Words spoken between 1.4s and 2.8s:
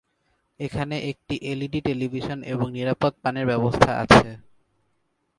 LED television এবং